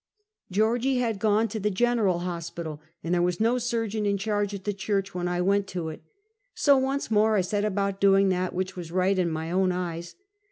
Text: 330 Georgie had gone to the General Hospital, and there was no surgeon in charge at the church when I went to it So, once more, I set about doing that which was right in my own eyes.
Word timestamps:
330 0.51 0.57
Georgie 0.95 0.99
had 0.99 1.19
gone 1.19 1.47
to 1.47 1.59
the 1.59 1.69
General 1.69 2.19
Hospital, 2.21 2.81
and 3.03 3.13
there 3.13 3.21
was 3.21 3.39
no 3.39 3.59
surgeon 3.59 4.03
in 4.07 4.17
charge 4.17 4.51
at 4.51 4.63
the 4.63 4.73
church 4.73 5.13
when 5.13 5.27
I 5.27 5.41
went 5.41 5.67
to 5.67 5.89
it 5.89 6.01
So, 6.55 6.75
once 6.75 7.11
more, 7.11 7.35
I 7.35 7.41
set 7.41 7.63
about 7.63 8.01
doing 8.01 8.29
that 8.29 8.51
which 8.55 8.75
was 8.75 8.91
right 8.91 9.19
in 9.19 9.29
my 9.29 9.51
own 9.51 9.71
eyes. 9.71 10.15